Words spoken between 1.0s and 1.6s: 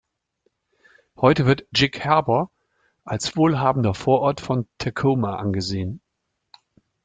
Heute